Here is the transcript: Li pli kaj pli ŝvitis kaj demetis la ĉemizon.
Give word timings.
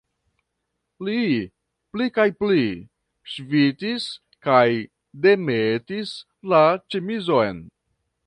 Li 1.07 1.17
pli 1.97 2.07
kaj 2.15 2.25
pli 2.39 2.63
ŝvitis 3.33 4.07
kaj 4.47 4.65
demetis 5.27 6.17
la 6.55 6.65
ĉemizon. 6.95 7.63